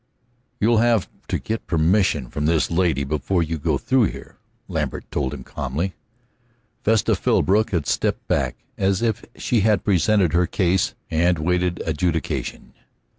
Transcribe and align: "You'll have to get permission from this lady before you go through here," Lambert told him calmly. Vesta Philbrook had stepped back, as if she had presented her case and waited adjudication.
"You'll 0.59 0.79
have 0.79 1.07
to 1.27 1.37
get 1.37 1.67
permission 1.67 2.27
from 2.31 2.47
this 2.47 2.71
lady 2.71 3.03
before 3.03 3.43
you 3.43 3.59
go 3.59 3.77
through 3.77 4.05
here," 4.05 4.37
Lambert 4.67 5.05
told 5.11 5.31
him 5.31 5.43
calmly. 5.43 5.93
Vesta 6.83 7.13
Philbrook 7.13 7.69
had 7.69 7.85
stepped 7.85 8.27
back, 8.27 8.55
as 8.79 9.03
if 9.03 9.23
she 9.35 9.59
had 9.59 9.83
presented 9.83 10.33
her 10.33 10.47
case 10.47 10.95
and 11.11 11.37
waited 11.37 11.83
adjudication. 11.85 12.73